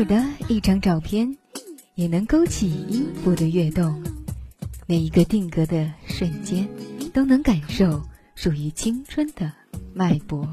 [0.00, 1.36] 尔的一张照片，
[1.94, 4.02] 也能勾起音符的跃动。
[4.86, 6.66] 每一个定格的瞬间，
[7.12, 8.02] 都能感受
[8.34, 9.52] 属于青春的
[9.92, 10.48] 脉搏。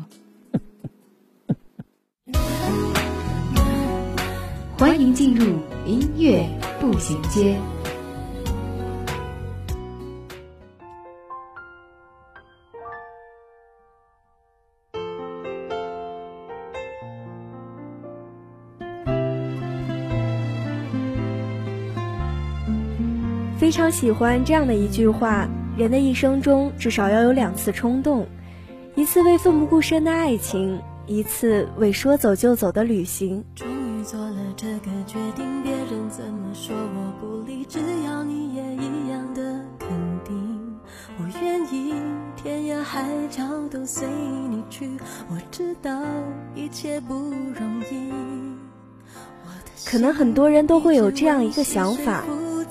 [4.78, 5.46] 欢迎进入
[5.86, 6.46] 音乐
[6.82, 7.58] 步行街。
[23.68, 28.26] 非常喜欢这样的一句话：人的一生中至少要有两次冲动，
[28.96, 33.44] 一次为奋不顾身的爱情，一次为说走就走的旅行。
[33.54, 39.42] 终于做了这个决定，别人怎么说我不理，只要你也一样的
[39.78, 39.90] 肯
[40.24, 40.78] 定，
[41.20, 41.94] 我愿意
[42.38, 44.08] 天涯海角都随
[44.50, 44.90] 你去。
[45.30, 45.92] 我知道
[46.56, 48.57] 一切不容易。
[49.86, 52.24] 可能很多人都会有这样一个想法。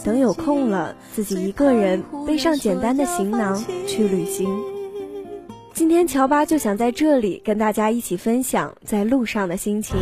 [0.05, 4.49] 等有空了，自己一个人背上简单的行囊去旅行。
[5.73, 9.97] 今天乔巴就想在这里跟大家一起分享在路上的心情。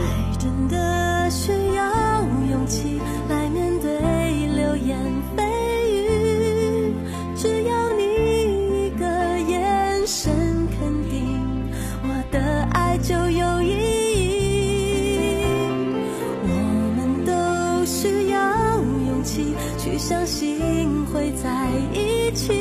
[19.98, 22.52] 相信会在一起，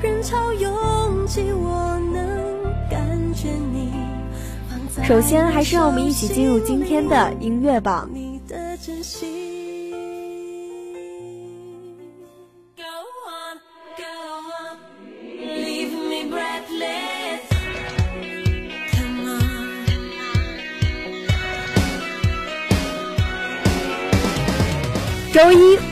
[0.00, 2.24] 人潮拥挤，我能
[2.90, 3.00] 感
[3.34, 3.92] 觉你。
[5.04, 8.08] 首先，还是让我们一起进入今天的音乐榜。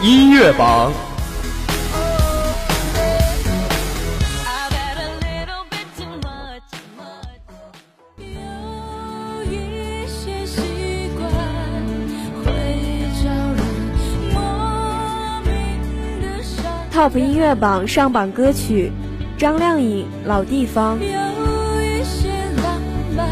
[0.00, 0.92] 音乐榜。
[4.44, 6.62] I've had a little bit too much.
[8.16, 8.24] 有
[9.50, 11.28] 一些习惯
[12.44, 12.46] 会
[13.20, 13.26] 招
[13.56, 13.60] 人
[14.32, 14.36] 莫
[15.44, 15.50] 名
[16.22, 16.62] 的伤。
[16.92, 18.92] Top 音乐榜上榜歌曲：
[19.36, 20.96] 张靓颖《老地方》。
[21.02, 21.08] 有
[21.82, 22.30] 一些
[22.62, 22.80] 浪
[23.16, 23.26] 漫，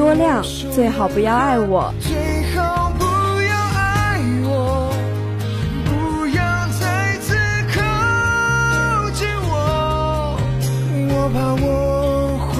[0.00, 1.92] 多亮最好不要爱我。
[2.00, 2.10] 最
[2.56, 3.04] 好不
[3.42, 4.90] 要爱我，
[5.84, 7.36] 不要再次
[7.68, 10.40] 靠近我。
[11.10, 11.68] 我怕我
[12.48, 12.56] 会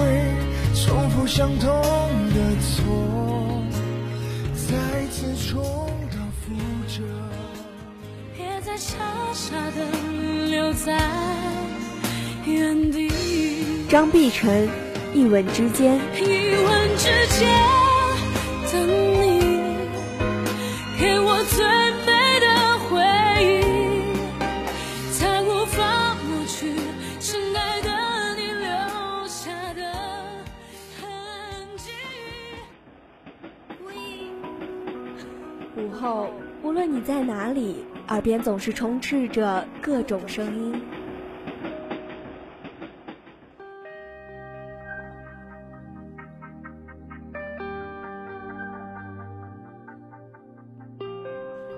[0.75, 1.67] 重复相同
[2.34, 2.84] 的错，
[4.55, 4.77] 再
[5.07, 5.65] 次重
[6.11, 6.53] 蹈覆
[6.95, 7.01] 辙。
[8.36, 8.98] 别再傻
[9.33, 9.81] 傻的
[10.51, 10.95] 留在
[12.45, 13.10] 原地，
[13.89, 14.69] 张碧晨
[15.19, 15.98] 《一吻之间》。
[17.41, 17.48] 一吻
[18.66, 18.87] 之间等
[19.22, 19.41] 你，
[21.01, 21.65] 给我最
[22.04, 22.09] 美
[22.41, 22.47] 的
[22.84, 22.91] 回
[23.42, 23.48] 忆，
[25.13, 26.75] 才无法抹去
[27.19, 27.89] 深爱的
[28.37, 28.69] 你留
[29.27, 29.81] 下的
[31.01, 31.09] 痕
[31.78, 31.91] 迹。
[35.77, 36.28] 午后，
[36.63, 40.83] 无论你在哪里，耳边总是充斥着各种声音。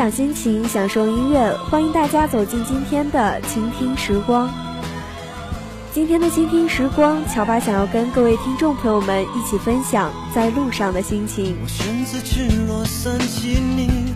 [0.00, 4.50] 享心情，享受音乐，欢迎大家走进今天的倾听时光。
[5.92, 11.54] 今天的倾听时光，乔巴想要跟各位听众朋友们一起分享在路上的心情。
[11.62, 14.14] 我选择去洛杉矶，你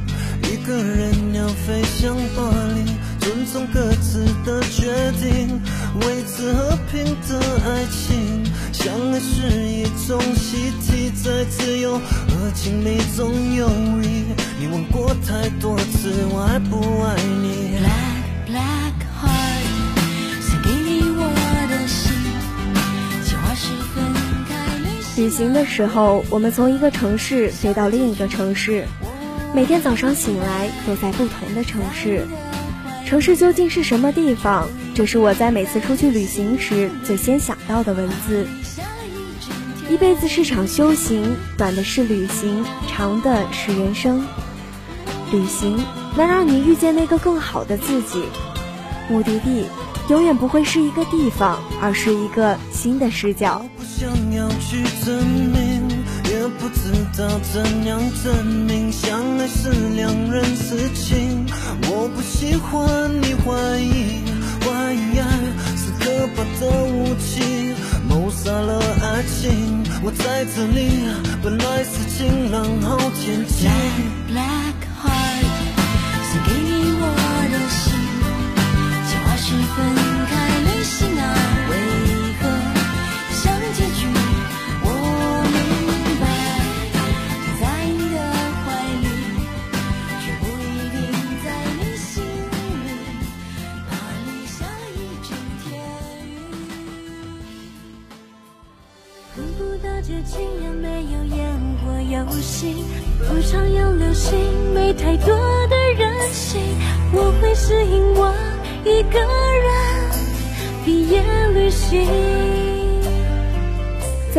[0.51, 2.91] 一个人鸟飞向巴黎，
[3.21, 5.61] 尊重各自的决定，
[6.01, 8.44] 维持和平的爱情。
[8.75, 13.69] 相爱是一种习题，在自由和亲密中游
[14.03, 14.25] 移。
[14.59, 21.23] 你问过太多次，我爱不爱你？Black black heart，送给你我
[21.71, 22.13] 的心，
[23.25, 24.13] 计划是分
[24.49, 25.25] 开旅行。
[25.25, 28.87] 旅行的时候，我们从一个城市飞到另一个城市，
[29.55, 32.27] 每天早上醒来都在不同的城市。
[33.07, 34.69] 城市究竟是什么地方？
[34.95, 38.47] 这是我在每次出去旅行时最先想到的文字。
[39.91, 44.25] 一辈子是场修行，短的是旅行，长的是人生。
[45.33, 45.85] 旅行
[46.17, 48.23] 能让你遇见那个更好的自己。
[49.11, 49.67] 目的地
[50.09, 53.63] 永远不会是一个地方，而是一个新的视角。
[53.65, 55.89] 我不想要去证明，
[56.31, 61.45] 也不知道怎样证明，相爱是两人事情。
[61.91, 64.23] 我不喜欢你怀疑，
[64.65, 65.25] 怀疑爱
[65.77, 67.75] 是可怕的武器，
[68.09, 69.85] 谋杀了爱情。
[70.03, 71.05] 我在这里，
[71.43, 73.69] 本来是晴朗好天气。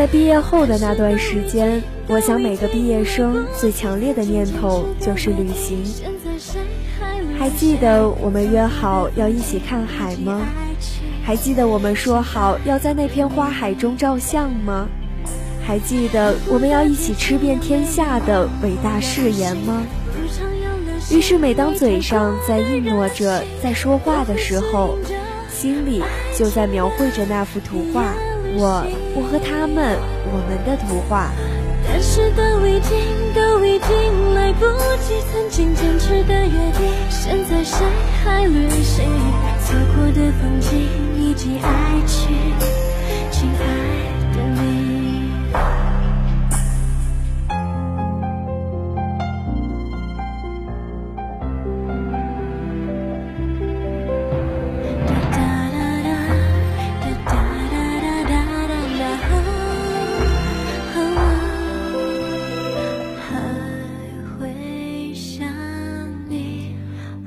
[0.07, 5.83] 毕业后的那段时间，我想每个毕业生最强烈的念头就是旅行。
[7.37, 10.41] 还记得我们约好要一起看海吗？
[11.23, 14.87] 还记得我们说好要在那片花海中照相吗？
[15.65, 19.83] 还记得我们要一起吃遍天下的伟大誓言吗？
[21.11, 24.97] 于是每当嘴上在应诺着、在说话的时候，
[25.51, 26.03] 心里
[26.35, 28.13] 就在描绘着那幅图画。
[28.57, 28.85] 我，
[29.15, 29.97] 我和他们，
[30.31, 31.29] 我们的图画。
[31.87, 32.97] 但是都已经
[33.35, 34.65] 都已经来不
[35.05, 37.85] 及，曾经坚持的约定，现在谁
[38.23, 39.05] 还旅行？
[39.65, 40.89] 错过的风景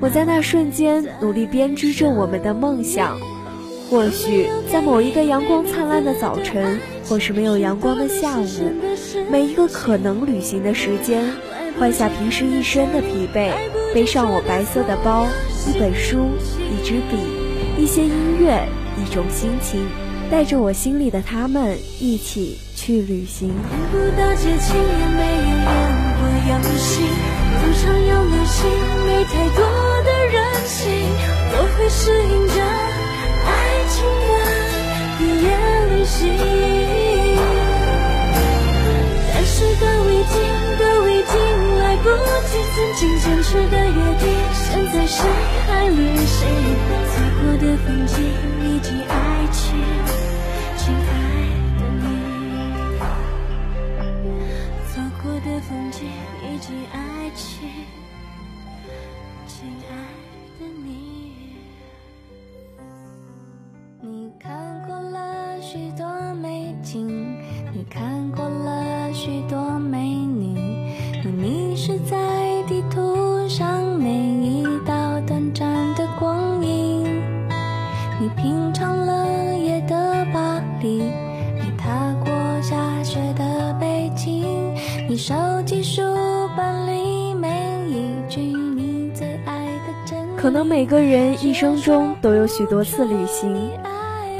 [0.09, 3.17] 在那瞬间努力编织着我们的梦想。
[3.89, 8.45] 或许在某一个阳光灿烂的早晨，或是没有阳光的下午，
[9.31, 11.25] 每一个可能旅行的时间，
[11.79, 13.51] 换下平时一身的疲惫，
[13.91, 15.25] 背上我白色的包，
[15.67, 18.63] 一本书，一支笔，一些音乐，
[19.03, 19.87] 一种心情，
[20.29, 23.51] 带着我心里的他们一起去旅行。
[23.67, 24.45] 看不到，也
[25.17, 25.81] 没有演
[26.13, 27.01] 过游戏，
[27.59, 28.69] 不常有流星，
[29.07, 29.65] 没太多
[30.31, 30.85] 任性，
[31.51, 32.55] 我会适应这
[33.45, 33.49] 爱
[33.89, 34.31] 情的
[35.17, 35.47] 毕业
[35.89, 36.17] 旅行。
[39.33, 40.35] 但是都已经
[40.77, 41.33] 都已经
[41.79, 42.05] 来不
[42.47, 45.17] 及，曾经坚持的约定，现在谁
[45.67, 46.37] 还履行？
[47.09, 48.13] 错过的风景
[48.63, 49.13] 以及爱
[49.51, 49.63] 情，
[50.77, 51.09] 亲爱
[51.79, 52.05] 的你。
[54.91, 54.93] 错
[55.23, 55.97] 过的风景
[56.43, 56.97] 以及爱
[57.35, 57.69] 情，
[59.47, 59.57] 亲
[59.89, 59.93] 爱。
[90.79, 93.69] 每个人一生中都有许多次旅行，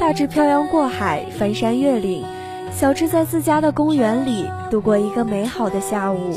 [0.00, 2.24] 大至漂洋过海、翻山越岭，
[2.72, 6.34] 小至在自家的公园里度过一个美好的下午。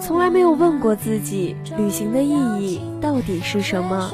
[0.00, 4.12] 从来没有问过自己，旅行的意义到底是什么？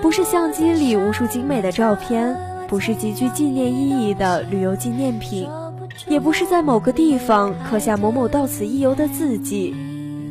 [0.00, 2.36] 不是相机里无数精美的照片，
[2.68, 5.48] 不是极具纪念意义的旅游纪念品，
[6.06, 9.74] 也不是在某个地方刻下某某到此一游的字迹，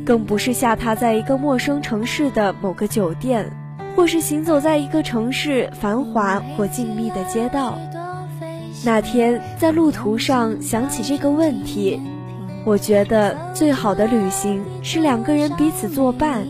[0.04, 3.50] 更不是下榻在一个陌生城市的某个酒店，
[3.94, 7.78] 或是行走在一个城市繁华或静谧的街道。
[8.84, 12.00] 那天在路途上想起这个问题。
[12.64, 16.46] 我觉得最好的旅行是两个人彼此作伴，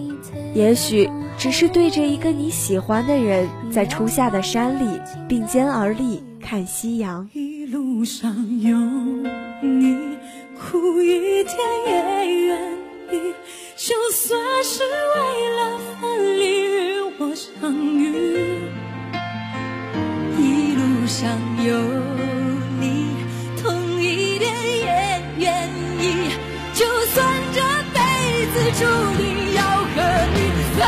[0.54, 7.28] 也许只是对着一个你喜欢的人，在初夏的山里并肩而立看夕阳。
[7.32, 8.76] 一路上有
[9.62, 9.96] 你，
[10.58, 12.72] 苦一点也愿
[13.12, 13.32] 意，
[13.90, 18.60] 就算是为了分离与我相遇。
[20.38, 20.40] 一
[20.76, 21.74] 路上有
[22.78, 23.16] 你，
[23.60, 25.68] 痛一点也愿
[25.98, 26.30] 意，
[26.72, 27.60] 就算这
[27.92, 27.98] 辈
[28.52, 28.86] 子注
[29.20, 29.96] 定要和
[30.36, 30.38] 你
[30.76, 30.78] 分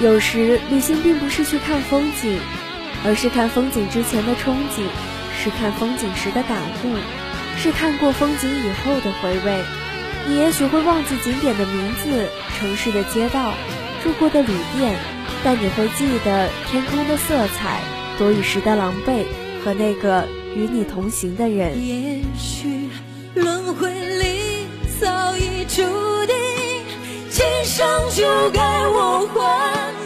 [0.00, 0.04] 离。
[0.04, 2.36] 有时旅行并不是去看风景，
[3.04, 4.88] 而是看风景之前的憧憬，
[5.40, 6.96] 是看风景时的感悟，
[7.62, 9.62] 是看过风景以后的回味。
[10.26, 12.28] 你也许会忘记景点的名字、
[12.58, 13.54] 城市的街道、
[14.02, 14.98] 住过的旅店，
[15.44, 17.80] 但你会记得天空的色彩、
[18.18, 19.22] 躲雨时的狼狈
[19.64, 20.26] 和那个
[20.56, 21.86] 与你同行的人。
[21.86, 22.88] 也许
[23.36, 24.66] 轮回里
[25.00, 25.82] 早已注
[26.26, 26.34] 定，
[27.30, 30.01] 今生就该我还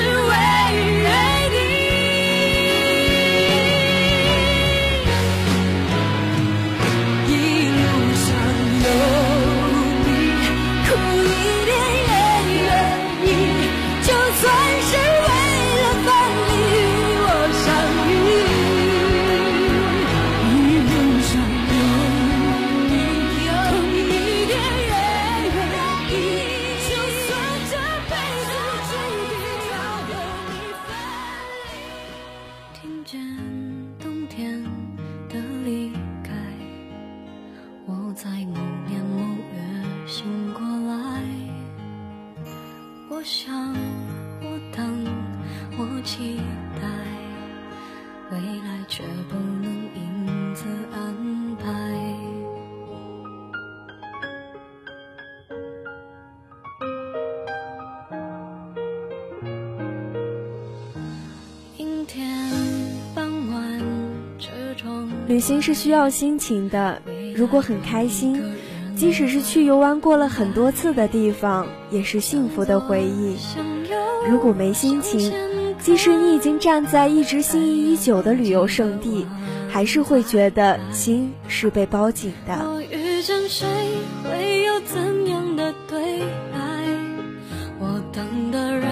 [0.00, 0.55] 去，都
[65.36, 67.02] 旅行是需要心情的，
[67.34, 68.42] 如果很开心，
[68.96, 73.36] 即使是去游玩过了很多次的地方，也是幸福的回忆。
[74.30, 75.30] 如果没心情，
[75.78, 79.26] 即使你已经站在一直心仪已久的旅游胜地，
[79.68, 82.54] 还是会觉得心是被包紧的。
[82.66, 83.66] 我遇见谁，
[84.24, 86.58] 会有怎样的对白？
[87.78, 88.88] 我等的人，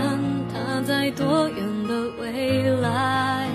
[0.53, 1.57] 他在多远
[1.89, 3.49] 的未来？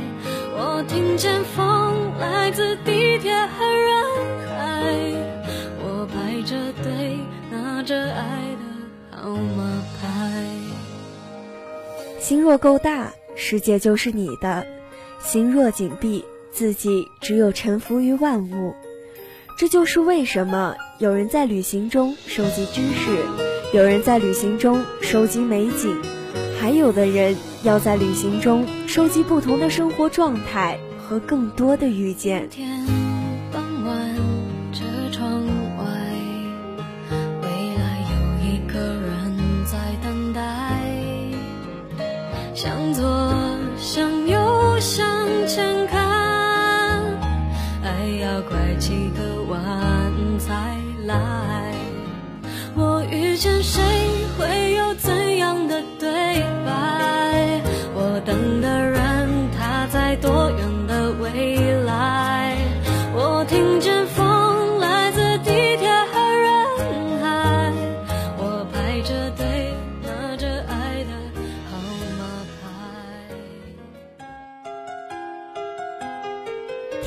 [0.62, 1.79] 我听见风
[2.20, 4.04] 来自地铁和人
[4.58, 4.84] 海，
[5.82, 7.18] 我排着队
[7.50, 10.44] 拿着爱的号码牌。
[12.20, 14.64] 心若够大，世界就是你的；
[15.22, 18.74] 心若紧闭，自己只有臣服于万物。
[19.58, 23.26] 这就是为什么有人在旅行中收集知识，
[23.74, 25.96] 有人在旅行中收集美景，
[26.60, 32.48] 还有的人要在旅行中收集不同的生活状态和更多的遇见。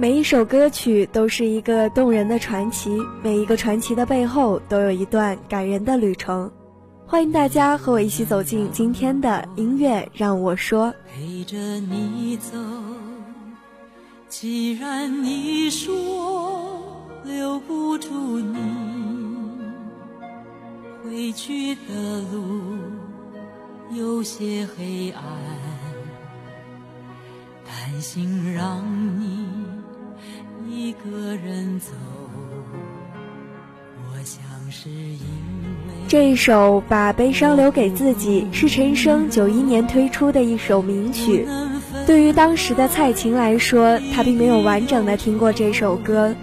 [0.00, 6.50] 每一首歌曲都是一个动人的传奇，每一个传奇的背后都有一段感人的旅程。
[7.06, 10.90] 欢迎大家和我一起走进今天的音乐，让我说。
[11.14, 12.56] 陪着你走。
[14.26, 16.82] 既然你说
[17.22, 18.08] 留不住
[18.40, 18.56] 你，
[21.04, 22.78] 回去的路
[23.90, 25.22] 有些黑暗，
[27.66, 28.82] 担心让
[29.20, 29.39] 你
[31.02, 31.92] 个人走。
[34.12, 41.46] 我想是因为这一首《把悲伤留给自己》是陈升九一年推出的一首名曲。
[42.06, 46.34] 对于当时的蔡琴来说，她并没有完整的听过这首歌，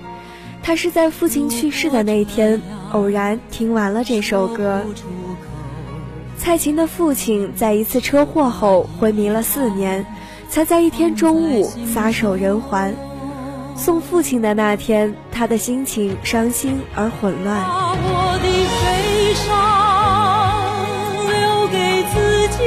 [0.64, 2.60] 她是在父亲去世的那天
[2.94, 4.82] 偶然听完了这首歌。
[6.36, 10.04] 蔡琴的父亲在一次车祸后昏迷了四年，
[10.50, 12.96] 才在一天中午撒手人寰。
[13.78, 17.64] 送父亲的那天，他的心情伤心而混乱。
[17.64, 18.48] 把我的
[18.84, 19.48] 悲伤
[21.30, 21.38] 留
[21.68, 21.78] 给
[22.12, 22.16] 自
[22.58, 22.60] 己，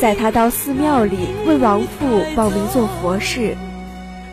[0.00, 3.56] 载他到寺庙里为亡父报名做佛事。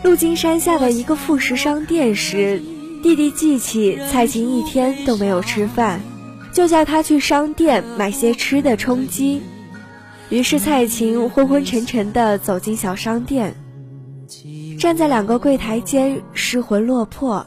[0.03, 2.61] 路经山下的一个副食商店时，
[3.01, 6.01] 弟弟记起蔡琴一天都没有吃饭，
[6.51, 9.41] 就叫他去商店买些吃的充饥。
[10.29, 13.55] 于是蔡琴昏昏沉沉地走进小商店，
[14.79, 17.45] 站在两个柜台间，失魂落魄。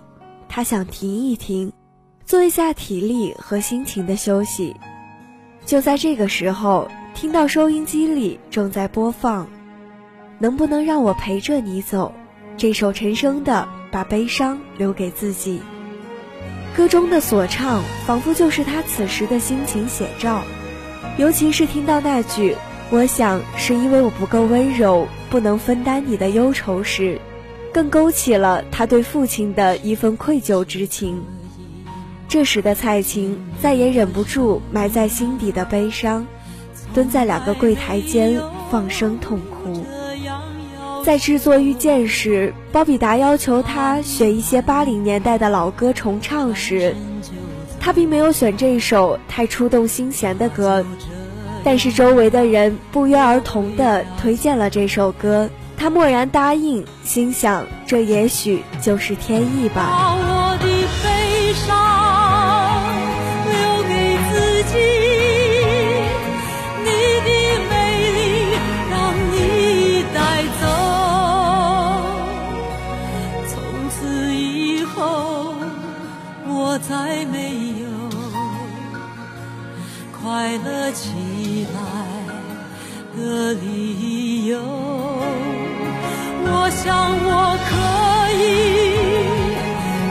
[0.48, 1.70] 他想停一停，
[2.24, 4.74] 做一下体力和心情的休息。
[5.66, 9.46] 就在这个时候，听到收音机里正在播放
[10.38, 12.12] 《能不能让我陪着你走》
[12.58, 15.58] 这首陈升的《把悲伤留给自己》。
[16.76, 20.42] 歌中的所唱，仿佛就是他此时的心情写照。
[21.16, 22.54] 尤其是听到那句
[22.92, 27.18] “我想是因为我不够温柔，不能分担你的忧愁”时，
[27.72, 31.24] 更勾起了他对父亲的一份愧疚之情。
[32.28, 36.26] 这时的蔡琴再也忍不住埋在心底的悲伤，
[36.96, 39.84] 蹲在两个柜台间放声痛哭。
[41.04, 46.96] 在制作《遇见》时，包比达要求他选一些八零年代的老歌重唱时，
[47.78, 50.86] 他并没有选这首太触动心弦的歌，
[51.62, 60.16] 但是周围的人不约而同地推荐了这首歌，他默然答应，心想这也许就是天意吧。
[76.88, 77.50] 再没
[77.82, 77.86] 有
[80.12, 81.78] 快乐起来
[83.16, 84.60] 的理由。
[86.48, 86.86] 我想
[87.24, 87.74] 我可
[88.38, 88.40] 以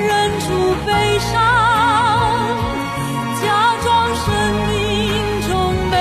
[0.05, 0.11] 忍
[0.41, 0.45] 住
[0.85, 1.33] 悲伤，
[3.41, 3.45] 假
[3.81, 4.25] 装生
[4.67, 4.75] 命
[5.47, 5.49] 中
[5.89, 5.93] 没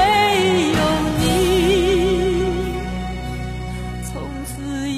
[0.72, 0.80] 有
[1.20, 1.22] 你。
[4.02, 4.12] 从
[4.44, 4.52] 此
[4.90, 4.92] 以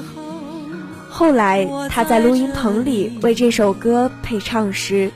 [0.00, 0.10] 后，
[1.08, 5.12] 后来他在录音棚里为这首歌配唱时，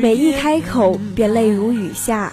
[0.00, 2.32] 每一开口便泪如雨下，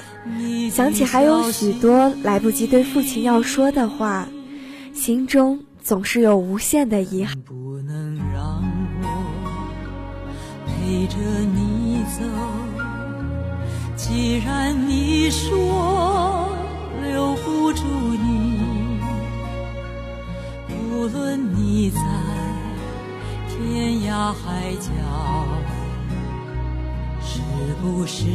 [0.72, 4.28] 想起还有许多来不及对父亲要说的话，
[4.94, 7.36] 心中总是有无限的遗憾。
[7.42, 8.62] 不能让
[9.02, 9.08] 我
[10.68, 11.18] 陪着
[11.56, 12.24] 你走。
[13.96, 16.48] 既然你说
[17.02, 18.60] 留不住你，
[20.70, 22.00] 无论你在
[23.50, 24.92] 天涯海角，
[27.56, 28.32] 是不是你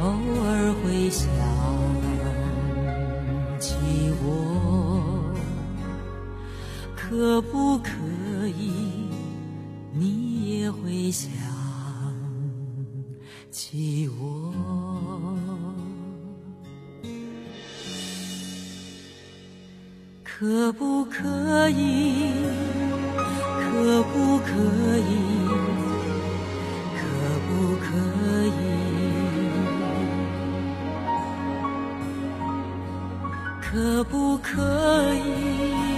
[0.00, 0.04] 偶
[0.44, 1.28] 尔会想
[3.60, 3.76] 起
[4.24, 5.32] 我
[6.96, 7.90] 可不可
[8.58, 8.72] 以
[9.92, 11.30] 你也会想
[13.50, 14.52] 起我？
[20.24, 22.32] 可不可以
[23.60, 24.52] 可不可
[24.98, 25.41] 以
[27.92, 27.98] 可
[28.46, 28.50] 以？
[33.60, 35.91] 可不可以？